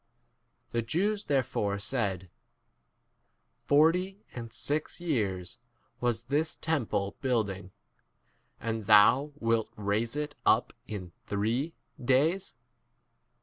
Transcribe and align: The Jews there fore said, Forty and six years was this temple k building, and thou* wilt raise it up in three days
The 0.71 0.81
Jews 0.81 1.25
there 1.25 1.43
fore 1.43 1.77
said, 1.77 2.31
Forty 3.67 4.25
and 4.33 4.51
six 4.51 4.99
years 4.99 5.59
was 5.99 6.23
this 6.23 6.55
temple 6.55 7.11
k 7.11 7.17
building, 7.21 7.71
and 8.59 8.87
thou* 8.87 9.31
wilt 9.39 9.69
raise 9.77 10.15
it 10.15 10.33
up 10.47 10.73
in 10.87 11.11
three 11.27 11.75
days 12.03 12.55